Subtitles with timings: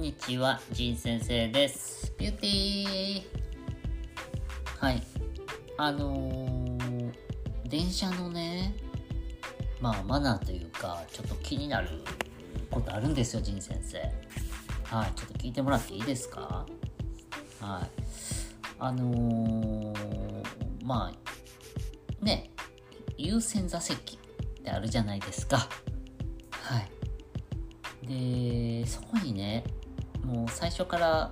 [0.00, 2.14] んにちは、ジン先生です。
[2.16, 3.22] ビューティー
[4.78, 5.02] はい。
[5.76, 7.12] あのー、
[7.68, 8.74] 電車のね、
[9.78, 11.90] まあ、マナーというか、ちょっと気になる
[12.70, 13.98] ことあるんですよ、ジン先生。
[14.84, 15.12] はい。
[15.14, 16.64] ちょっと聞いてもらっていいですか？
[17.60, 17.90] はい。
[18.78, 20.44] あのー、
[20.82, 22.50] まあ、ね、
[23.18, 25.68] 優先座席ってあるじゃないですか。
[26.52, 26.88] はい。
[28.82, 29.62] で、そこにね、
[30.60, 31.30] 最初からや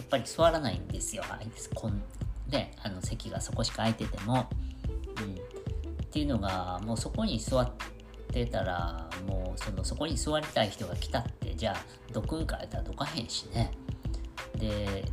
[0.00, 1.22] っぱり座らないんですよ。
[1.28, 2.02] あいつこん
[2.48, 4.48] で、あの席がそこしか空いてても。
[5.18, 5.34] うん。
[6.04, 7.70] っていうのが、もうそこに座っ
[8.32, 13.72] てたら、もうそのそこに座りたい人が来たって、じゃあ、どくんかやったらどかへんしね。
[14.56, 15.04] で、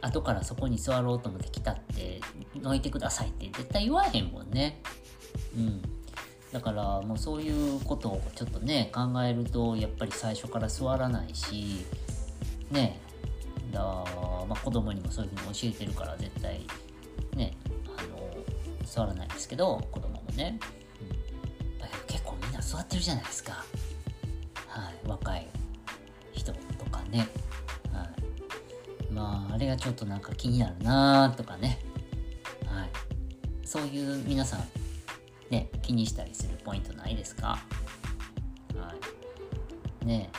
[0.00, 2.20] 後からそこに座ろうと思って来たって、
[2.54, 4.80] どいてくださいって絶対言わへんもんね。
[5.56, 5.82] うん。
[6.52, 11.86] だからもうそういうことをちょっとね考えるとやっぱり最初から座らないし
[12.72, 12.98] ね。
[13.70, 16.66] だ、まあ、子供にもそういうふうに教えてるから絶対
[17.36, 17.56] ね
[17.86, 18.30] あの
[18.84, 20.58] 座らないですけど子供もね、
[21.00, 23.64] うん、結構みんな座ってるじゃないですか。
[24.68, 25.08] はい。
[25.08, 25.46] 若い
[26.32, 26.58] 人と
[26.90, 27.28] かね。
[27.92, 29.12] はい。
[29.12, 31.78] まああれがちょっとなんか気になるなとかね。
[32.66, 32.90] はい。
[33.66, 34.60] そういう皆さん
[35.50, 37.58] ね、気にしたりするポイントないですか？
[38.74, 38.94] は
[40.02, 40.06] い。
[40.06, 40.30] ね。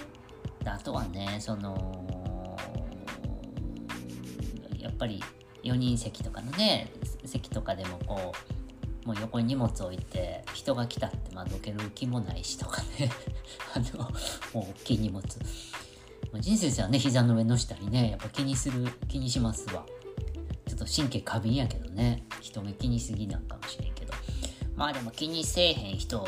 [0.66, 2.08] あとはね、その、
[4.84, 5.24] やっぱり
[5.64, 6.92] 4人席とかのね、
[7.26, 8.34] 席とかでもこ
[9.06, 13.10] う、もう横に荷物置いて、人が来たってまあどける気もないしとかね、
[13.76, 14.10] あの、
[14.54, 15.24] もう大きい荷物。
[16.40, 19.86] 人生はね、膝の上の下にね、やっぱ気にする、気にしますわ。
[20.68, 24.14] ちょっと神経過敏やけどね、人目気にすぎなんかもしれんけど。
[24.76, 26.28] まあでも気にせえへん人は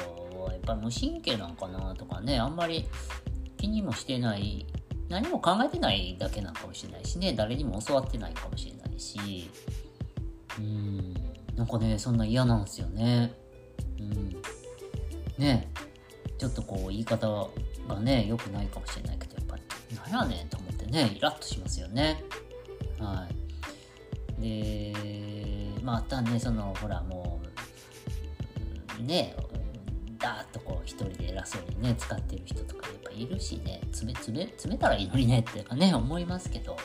[0.52, 2.86] やっぱ無神経なんかなとかね、あんまり
[3.58, 4.66] 気にもしてない、
[5.09, 9.49] 何も考えてないだけなのかもしれないしね、誰にも教わってないかもしれないし、
[10.60, 11.14] うん、
[11.55, 13.33] なんかね、そんな嫌なんですよね。
[13.99, 14.36] うん。
[15.38, 15.70] ね
[16.38, 17.49] ちょっとこう言い方
[17.88, 22.23] がね、良くないかもしれないけど、やっぱり、なんやねんと思ってね、イラッとしますよね。
[22.99, 23.27] は
[24.39, 24.42] い。
[24.42, 24.94] で、
[25.82, 27.39] まあ、たね、その、ほら、も
[28.99, 29.36] う、ね
[30.25, 36.75] だーっとこう一人で偉そうにね使ってる人とかやっぱいるしね詰め詰め詰めたらいいのにねっていうかね思いますけど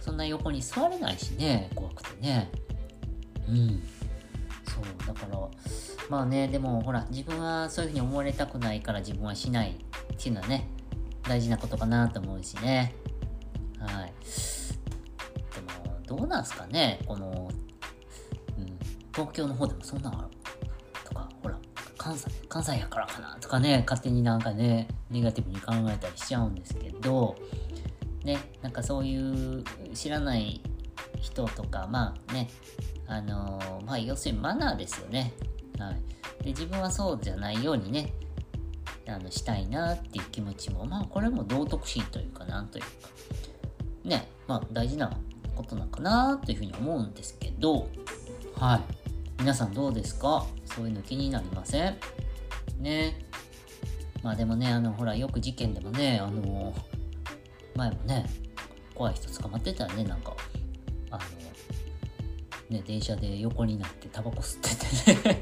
[0.00, 2.50] そんな横に座れないしね怖くてね。
[3.46, 3.82] うん。
[4.64, 5.38] そうだから
[6.08, 10.68] まあねでもほら自分はそういうふうに思われたくないから自分はしないっていうのはね
[11.24, 12.94] 大事なことかなと思うしね。
[13.78, 14.12] はい。
[15.54, 17.50] でもどうなんすかねこの、
[18.56, 18.78] うん、
[19.12, 20.37] 東京の方でもそんなのある、
[21.98, 27.36] 関西、関西やからかなとかね、勝手になんかね、ネガティブに考えたりしちゃうんですけど、
[28.24, 29.64] ね、なんかそういう
[29.94, 30.60] 知らない
[31.20, 32.48] 人とか、まあね、
[33.06, 35.32] あのーまあ要するにマナーですよね。
[35.78, 36.44] はい。
[36.44, 38.12] で、自分はそうじゃないようにね、
[39.08, 42.90] あの、したいなっていう気持ちも、まあこれも道徳心というか、なんというか、
[44.04, 45.10] ね、まあ大事な
[45.56, 47.88] ことなのかなというふうに思うんですけど、
[48.56, 48.80] はい。
[49.40, 50.44] 皆さんどうですか？
[50.68, 51.96] そういうの気になりません？
[52.80, 53.18] ね。
[54.22, 56.74] まあでもね、あの、ほら、よく事件でもね、あの、
[57.76, 58.26] 前もね、
[58.94, 60.36] 怖い人捕まってたよね、なんか。
[61.10, 61.18] あ
[62.70, 65.40] の、ね、電車で横になってタバコ吸っててね、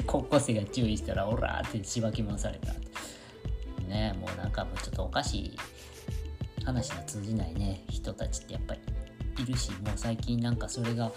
[0.06, 2.74] 高校生が注意したら、オラってしばき回された。
[3.88, 5.56] ね、もうなんかもうちょっとおかしい
[6.64, 8.80] 話の通じないね、人たちってやっぱり
[9.42, 11.10] いるし、もう最近なんかそれが、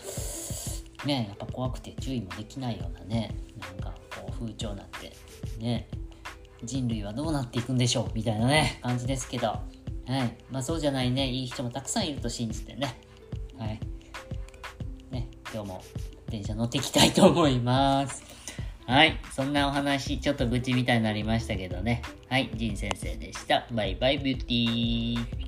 [1.08, 5.12] ねやっぱ怖くて注意もできないようなねなんかこう風潮になって
[5.60, 5.88] ね
[6.64, 9.62] 人類はどうなっていくんでしょうみたいなね感じですけどは
[10.08, 10.38] い。
[10.50, 13.00] まあそうじゃないねいい人もたくさんいると信じてね
[13.58, 13.80] はい。
[15.12, 15.84] ね今日も
[16.30, 18.24] 電車乗っていきたいと思います。
[18.86, 19.20] はい。
[19.36, 22.02] そんなお話ちょっと愚痴みたいになりましたけどね。
[22.30, 22.50] はい。
[22.56, 23.68] ジン先生でした。
[23.72, 25.47] バイバイビューティー。